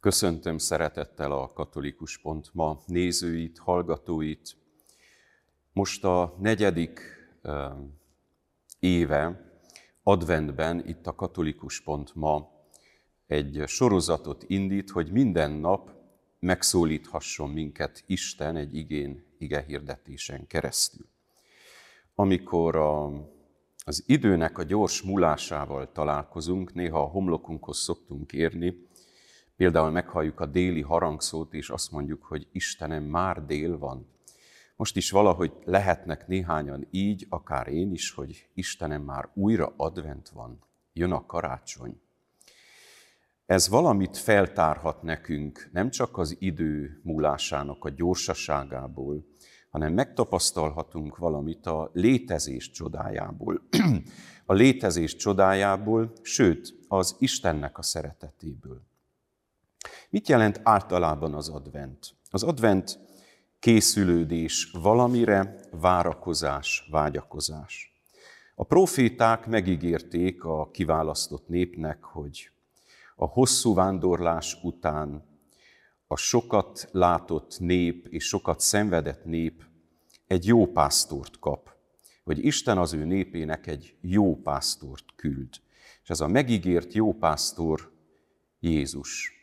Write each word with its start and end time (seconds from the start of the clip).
Köszöntöm 0.00 0.58
szeretettel 0.58 1.32
a 1.32 1.52
katolikus 1.52 2.18
pont 2.18 2.50
ma 2.52 2.80
nézőit, 2.86 3.58
hallgatóit. 3.58 4.56
Most 5.72 6.04
a 6.04 6.36
negyedik 6.38 7.00
éve 8.78 9.50
adventben 10.02 10.88
itt 10.88 11.06
a 11.06 11.14
katolikus 11.14 11.80
pont 11.80 12.14
ma 12.14 12.50
egy 13.26 13.62
sorozatot 13.66 14.44
indít, 14.46 14.90
hogy 14.90 15.12
minden 15.12 15.50
nap 15.50 15.90
megszólíthasson 16.38 17.50
minket 17.50 18.04
Isten 18.06 18.56
egy 18.56 18.74
igén, 18.74 19.24
ige 19.38 19.64
hirdetésen 19.66 20.46
keresztül. 20.46 21.06
Amikor 22.14 22.76
a, 22.76 23.06
az 23.84 24.04
időnek 24.06 24.58
a 24.58 24.62
gyors 24.62 25.02
múlásával 25.02 25.92
találkozunk, 25.92 26.74
néha 26.74 27.02
a 27.02 27.10
homlokunkhoz 27.10 27.78
szoktunk 27.78 28.32
érni, 28.32 28.88
Például 29.60 29.90
meghalljuk 29.90 30.40
a 30.40 30.46
déli 30.46 30.80
harangszót, 30.80 31.54
és 31.54 31.70
azt 31.70 31.90
mondjuk, 31.90 32.24
hogy 32.24 32.46
Istenem, 32.52 33.04
már 33.04 33.44
dél 33.46 33.78
van. 33.78 34.06
Most 34.76 34.96
is 34.96 35.10
valahogy 35.10 35.52
lehetnek 35.64 36.26
néhányan 36.26 36.86
így, 36.90 37.26
akár 37.28 37.68
én 37.68 37.92
is, 37.92 38.10
hogy 38.10 38.48
Istenem, 38.54 39.02
már 39.02 39.28
újra 39.34 39.72
advent 39.76 40.28
van, 40.28 40.58
jön 40.92 41.12
a 41.12 41.26
karácsony. 41.26 42.00
Ez 43.46 43.68
valamit 43.68 44.16
feltárhat 44.16 45.02
nekünk, 45.02 45.68
nem 45.72 45.90
csak 45.90 46.18
az 46.18 46.36
idő 46.38 47.00
múlásának 47.02 47.84
a 47.84 47.90
gyorsaságából, 47.90 49.24
hanem 49.70 49.92
megtapasztalhatunk 49.92 51.16
valamit 51.16 51.66
a 51.66 51.90
létezés 51.92 52.70
csodájából. 52.70 53.62
a 54.46 54.52
létezés 54.52 55.16
csodájából, 55.16 56.12
sőt, 56.22 56.74
az 56.88 57.16
Istennek 57.18 57.78
a 57.78 57.82
szeretetéből. 57.82 58.88
Mit 60.10 60.28
jelent 60.28 60.60
általában 60.62 61.34
az 61.34 61.48
advent? 61.48 62.14
Az 62.30 62.42
advent 62.42 62.98
készülődés 63.58 64.70
valamire, 64.72 65.60
várakozás, 65.70 66.88
vágyakozás. 66.90 68.02
A 68.54 68.64
proféták 68.64 69.46
megígérték 69.46 70.44
a 70.44 70.70
kiválasztott 70.70 71.48
népnek, 71.48 72.04
hogy 72.04 72.50
a 73.16 73.26
hosszú 73.26 73.74
vándorlás 73.74 74.58
után 74.62 75.24
a 76.06 76.16
sokat 76.16 76.88
látott 76.92 77.58
nép 77.58 78.06
és 78.06 78.24
sokat 78.24 78.60
szenvedett 78.60 79.24
nép 79.24 79.64
egy 80.26 80.46
jó 80.46 80.66
pásztort 80.66 81.38
kap, 81.38 81.74
hogy 82.24 82.44
Isten 82.44 82.78
az 82.78 82.92
ő 82.92 83.04
népének 83.04 83.66
egy 83.66 83.96
jó 84.00 84.36
pásztort 84.36 85.04
küld. 85.16 85.48
És 86.02 86.10
ez 86.10 86.20
a 86.20 86.26
megígért 86.26 86.92
jó 86.92 87.12
pásztor 87.12 87.92
Jézus. 88.60 89.39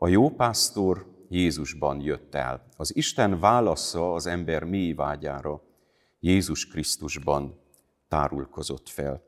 A 0.00 0.08
jó 0.08 0.30
pásztor 0.30 1.06
Jézusban 1.28 2.00
jött 2.00 2.34
el. 2.34 2.68
Az 2.76 2.96
Isten 2.96 3.40
válasza 3.40 4.14
az 4.14 4.26
ember 4.26 4.64
mély 4.64 4.92
vágyára 4.92 5.62
Jézus 6.20 6.66
Krisztusban 6.66 7.60
tárulkozott 8.08 8.88
fel. 8.88 9.22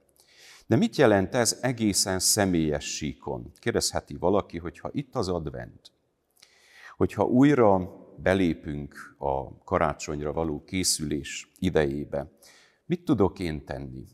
De 0.66 0.76
mit 0.76 0.96
jelent 0.96 1.34
ez 1.34 1.58
egészen 1.62 2.18
személyes 2.18 2.84
síkon? 2.84 3.52
Kérdezheti 3.58 4.16
valaki, 4.16 4.58
hogyha 4.58 4.88
itt 4.92 5.14
az 5.14 5.28
advent, 5.28 5.92
hogyha 6.96 7.24
újra 7.24 7.96
belépünk 8.16 9.14
a 9.18 9.58
karácsonyra 9.64 10.32
való 10.32 10.64
készülés 10.64 11.50
idejébe, 11.58 12.30
mit 12.86 13.04
tudok 13.04 13.38
én 13.38 13.64
tenni? 13.64 14.04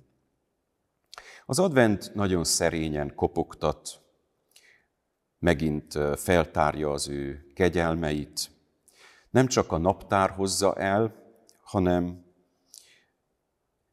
Az 1.47 1.59
advent 1.59 2.15
nagyon 2.15 2.45
szerényen 2.45 3.15
kopogtat 3.15 4.06
megint 5.47 5.99
feltárja 6.17 6.91
az 6.91 7.09
ő 7.09 7.47
kegyelmeit. 7.55 8.51
Nem 9.31 9.47
csak 9.47 9.73
a 9.73 9.79
naptár 9.79 10.31
hozza 10.31 10.75
el, 10.75 11.15
hanem 11.63 12.25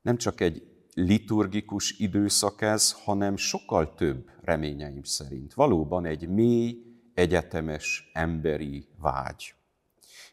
nem 0.02 0.18
csak 0.18 0.42
egy 0.42 0.68
liturgikus 0.94 2.00
időszak 2.00 2.62
ez, 2.62 2.92
hanem 2.92 3.38
sokkal 3.38 3.94
több 3.96 4.30
reményeim 4.42 5.04
szerint. 5.04 5.54
Valóban 5.54 6.06
egy 6.06 6.28
mély, 6.28 6.78
egyetemes 7.14 8.10
emberi 8.14 8.88
vágy. 8.98 9.54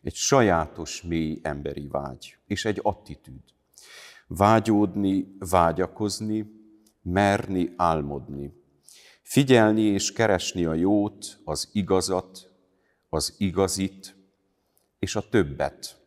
Egy 0.02 0.14
sajátos, 0.14 1.02
mély 1.02 1.38
emberi 1.42 1.88
vágy, 1.88 2.36
és 2.46 2.64
egy 2.64 2.80
attitűd. 2.82 3.42
Vágyódni, 4.26 5.36
vágyakozni, 5.38 6.50
merni, 7.02 7.72
álmodni. 7.76 8.59
Figyelni 9.30 9.82
és 9.82 10.12
keresni 10.12 10.64
a 10.64 10.74
jót, 10.74 11.40
az 11.44 11.68
igazat, 11.72 12.52
az 13.08 13.34
igazit 13.38 14.16
és 14.98 15.16
a 15.16 15.28
többet. 15.28 16.00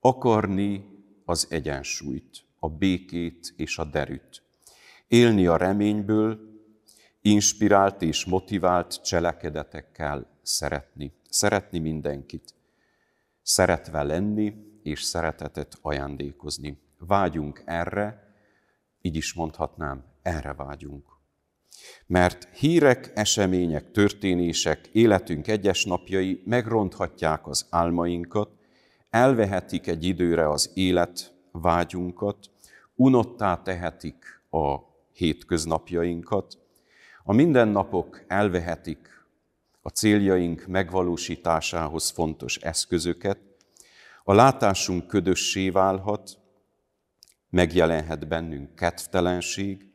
Akarni 0.00 0.84
az 1.24 1.46
egyensúlyt, 1.50 2.44
a 2.58 2.68
békét 2.68 3.52
és 3.56 3.78
a 3.78 3.84
derűt. 3.84 4.42
Élni 5.08 5.46
a 5.46 5.56
reményből, 5.56 6.38
inspirált 7.20 8.02
és 8.02 8.24
motivált 8.24 9.02
cselekedetekkel 9.02 10.38
szeretni. 10.42 11.12
Szeretni 11.28 11.78
mindenkit. 11.78 12.54
Szeretve 13.42 14.02
lenni 14.02 14.54
és 14.82 15.02
szeretetet 15.02 15.78
ajándékozni. 15.82 16.78
Vágyunk 16.98 17.62
erre, 17.64 18.34
így 19.00 19.16
is 19.16 19.34
mondhatnám, 19.34 20.04
erre 20.22 20.52
vágyunk. 20.52 21.20
Mert 22.06 22.48
hírek, 22.54 23.10
események, 23.14 23.90
történések, 23.90 24.88
életünk 24.92 25.48
egyes 25.48 25.84
napjai 25.84 26.42
megronthatják 26.44 27.46
az 27.46 27.66
álmainkat, 27.70 28.50
elvehetik 29.10 29.86
egy 29.86 30.04
időre 30.04 30.48
az 30.48 30.70
élet 30.74 31.34
vágyunkat, 31.52 32.50
unottá 32.94 33.62
tehetik 33.62 34.42
a 34.50 34.76
hétköznapjainkat, 35.12 36.58
a 37.24 37.32
mindennapok 37.32 38.24
elvehetik 38.26 39.08
a 39.82 39.88
céljaink 39.88 40.66
megvalósításához 40.66 42.10
fontos 42.10 42.56
eszközöket, 42.56 43.38
a 44.24 44.34
látásunk 44.34 45.06
ködössé 45.06 45.70
válhat, 45.70 46.38
megjelenhet 47.50 48.28
bennünk 48.28 48.74
kedvtelenség, 48.74 49.91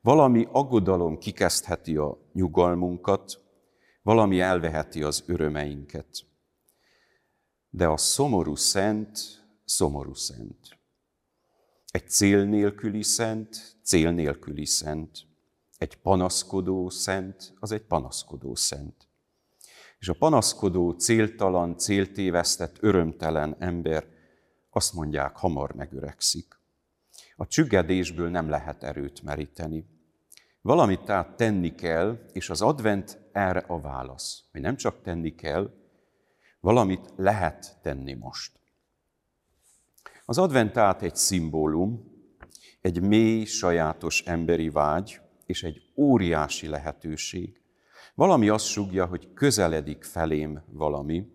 valami 0.00 0.48
aggodalom 0.52 1.18
kikezdheti 1.18 1.96
a 1.96 2.18
nyugalmunkat, 2.32 3.40
valami 4.02 4.40
elveheti 4.40 5.02
az 5.02 5.22
örömeinket. 5.26 6.08
De 7.70 7.88
a 7.88 7.96
szomorú 7.96 8.54
szent, 8.54 9.18
szomorú 9.64 10.14
szent. 10.14 10.78
Egy 11.90 12.08
cél 12.08 12.44
nélküli 12.44 13.02
szent, 13.02 13.78
cél 13.82 14.10
nélküli 14.10 14.66
szent. 14.66 15.26
Egy 15.78 15.96
panaszkodó 15.96 16.88
szent, 16.88 17.52
az 17.60 17.72
egy 17.72 17.82
panaszkodó 17.82 18.54
szent. 18.54 19.08
És 19.98 20.08
a 20.08 20.14
panaszkodó, 20.14 20.90
céltalan, 20.90 21.76
céltévesztett, 21.76 22.76
örömtelen 22.80 23.56
ember 23.58 24.06
azt 24.70 24.92
mondják, 24.92 25.36
hamar 25.36 25.72
megöregszik. 25.72 26.59
A 27.40 27.46
csüggedésből 27.46 28.28
nem 28.28 28.48
lehet 28.48 28.82
erőt 28.82 29.22
meríteni. 29.22 29.84
Valamit 30.60 31.04
tehát 31.04 31.36
tenni 31.36 31.74
kell, 31.74 32.18
és 32.32 32.50
az 32.50 32.62
advent 32.62 33.28
erre 33.32 33.58
a 33.58 33.80
válasz, 33.80 34.44
hogy 34.52 34.60
nem 34.60 34.76
csak 34.76 35.02
tenni 35.02 35.34
kell, 35.34 35.70
valamit 36.60 37.12
lehet 37.16 37.78
tenni 37.82 38.12
most. 38.12 38.60
Az 40.24 40.38
advent 40.38 40.72
tehát 40.72 41.02
egy 41.02 41.16
szimbólum, 41.16 42.12
egy 42.80 43.02
mély, 43.02 43.44
sajátos 43.44 44.22
emberi 44.22 44.68
vágy, 44.68 45.20
és 45.46 45.62
egy 45.62 45.92
óriási 45.96 46.68
lehetőség. 46.68 47.60
Valami 48.14 48.48
azt 48.48 48.66
sugja, 48.66 49.06
hogy 49.06 49.32
közeledik 49.32 50.04
felém 50.04 50.62
valami, 50.66 51.26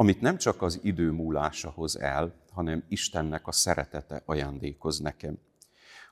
amit 0.00 0.20
nem 0.20 0.36
csak 0.36 0.62
az 0.62 0.80
idő 0.82 1.10
múlása 1.10 1.70
hoz 1.70 2.00
el, 2.00 2.34
hanem 2.52 2.84
Istennek 2.88 3.46
a 3.46 3.52
szeretete 3.52 4.22
ajándékoz 4.24 4.98
nekem. 4.98 5.38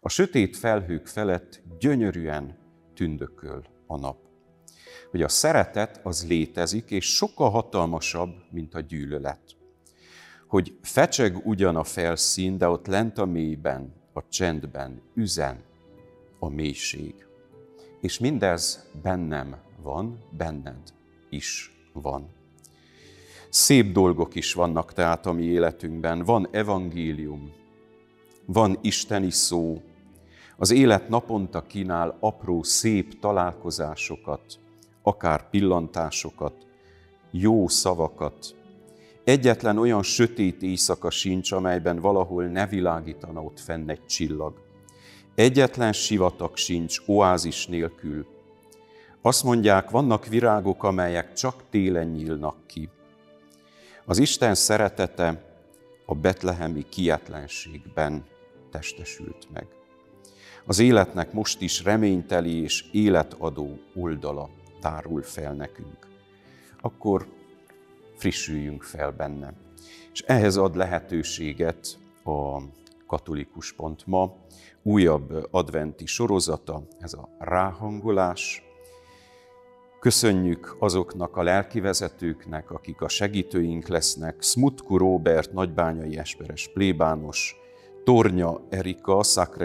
A 0.01 0.09
sötét 0.09 0.57
felhők 0.57 1.07
felett 1.07 1.63
gyönyörűen 1.79 2.59
tündököl 2.95 3.65
a 3.87 3.97
nap. 3.99 4.19
Hogy 5.11 5.23
a 5.23 5.29
szeretet 5.29 6.01
az 6.05 6.27
létezik, 6.29 6.91
és 6.91 7.15
sokkal 7.15 7.51
hatalmasabb, 7.51 8.35
mint 8.51 8.75
a 8.75 8.81
gyűlölet. 8.81 9.57
Hogy 10.47 10.79
fecseg 10.83 11.47
ugyan 11.47 11.77
a 11.77 11.85
felszín, 11.85 12.59
de 12.59 12.69
ott 12.69 12.87
lent 12.87 13.19
a 13.19 13.25
mélyben, 13.25 13.95
a 14.13 14.29
csendben 14.29 15.03
üzen 15.15 15.63
a 16.39 16.49
mélység. 16.49 17.27
És 18.01 18.19
mindez 18.19 18.91
bennem 19.03 19.57
van, 19.83 20.19
benned 20.31 20.93
is 21.31 21.73
van. 21.93 22.35
Szép 23.49 23.93
dolgok 23.93 24.35
is 24.35 24.53
vannak 24.53 24.93
tehát 24.93 25.27
a 25.27 25.33
mi 25.33 25.43
életünkben. 25.43 26.25
Van 26.25 26.49
evangélium, 26.51 27.53
van 28.45 28.79
isteni 28.81 29.31
szó, 29.31 29.81
az 30.57 30.71
élet 30.71 31.09
naponta 31.09 31.63
kínál 31.63 32.17
apró, 32.21 32.63
szép 32.63 33.19
találkozásokat 33.21 34.59
akár 35.07 35.51
pillantásokat, 35.51 36.55
jó 37.31 37.69
szavakat. 37.69 38.55
Egyetlen 39.25 39.79
olyan 39.79 40.03
sötét 40.03 40.63
éjszaka 40.63 41.11
sincs, 41.11 41.53
amelyben 41.53 41.99
valahol 41.99 42.45
ne 42.45 42.67
világítana 42.67 43.43
ott 43.43 43.61
fenn 43.61 43.91
egy 43.91 44.07
csillag. 44.07 44.55
Egyetlen 45.35 45.93
sivatag 45.93 46.57
sincs 46.57 46.99
oázis 47.07 47.67
nélkül. 47.67 48.27
Azt 49.23 49.45
mondják, 49.45 49.91
vannak 49.91 50.27
virágok, 50.27 50.85
amelyek 50.85 51.33
csak 51.33 51.63
télen 51.71 52.07
nyílnak 52.07 52.57
ki. 52.67 52.89
Az 54.09 54.19
Isten 54.19 54.55
szeretete 54.55 55.43
a 56.05 56.15
betlehemi 56.15 56.89
kietlenségben 56.89 58.25
testesült 58.71 59.49
meg. 59.53 59.67
Az 60.65 60.79
életnek 60.79 61.33
most 61.33 61.61
is 61.61 61.83
reményteli 61.83 62.63
és 62.63 62.85
életadó 62.93 63.79
oldala 63.95 64.51
tárul 64.81 65.23
fel 65.23 65.53
nekünk. 65.53 66.07
Akkor 66.81 67.27
frissüljünk 68.17 68.83
fel 68.83 69.11
benne. 69.11 69.53
És 70.13 70.21
ehhez 70.21 70.57
ad 70.57 70.77
lehetőséget 70.77 71.99
a 72.25 72.61
katolikus 73.07 73.73
pont 73.73 74.07
ma, 74.07 74.37
újabb 74.83 75.49
adventi 75.51 76.07
sorozata, 76.07 76.83
ez 76.99 77.13
a 77.13 77.29
ráhangolás. 77.39 78.66
Köszönjük 80.07 80.77
azoknak 80.79 81.37
a 81.37 81.43
lelkivezetőknek, 81.43 82.71
akik 82.71 83.01
a 83.01 83.09
segítőink 83.09 83.89
lesznek, 83.89 84.43
Smutku 84.43 84.97
Róbert, 84.97 85.53
nagybányai 85.53 86.19
esperes 86.19 86.71
plébános, 86.75 87.57
Tornya 88.05 88.61
Erika, 88.69 89.21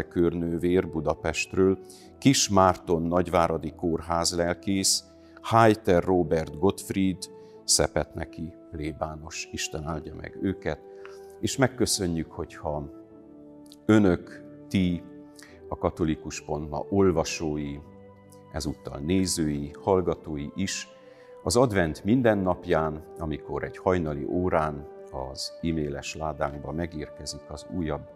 Körnővér 0.10 0.90
Budapestről, 0.90 1.78
Kis 2.18 2.50
Márton 2.50 3.02
nagyváradi 3.02 3.74
kórház 3.76 4.36
lelkész, 4.36 5.04
Heiter 5.42 6.04
Robert 6.04 6.60
Gottfried, 6.60 7.30
Szepetneki 7.64 8.54
plébános, 8.72 9.50
Isten 9.52 9.84
áldja 9.84 10.16
meg 10.16 10.38
őket, 10.42 10.80
és 11.40 11.58
megköszönjük, 11.58 12.32
hogyha 12.32 12.90
önök, 13.86 14.44
ti, 14.70 15.04
a 15.68 15.78
katolikus 15.78 16.42
pont 16.42 16.74
olvasói, 16.90 17.78
ezúttal 18.52 19.00
nézői, 19.00 19.72
hallgatói 19.82 20.48
is, 20.56 20.90
az 21.44 21.56
advent 21.56 22.04
minden 22.04 22.38
napján, 22.38 23.04
amikor 23.18 23.64
egy 23.64 23.78
hajnali 23.78 24.26
órán 24.26 24.88
az 25.12 25.54
e-mailes 25.62 26.16
ládánkba 26.16 26.72
megérkezik 26.72 27.50
az 27.50 27.66
újabb 27.76 28.10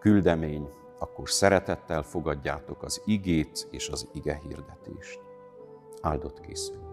küldemény, 0.00 0.68
akkor 0.98 1.30
szeretettel 1.30 2.02
fogadjátok 2.02 2.82
az 2.82 3.02
igét 3.04 3.68
és 3.70 3.88
az 3.88 4.08
ige 4.12 4.40
hirdetést. 4.42 5.20
Áldott 6.00 6.40
készül. 6.40 6.87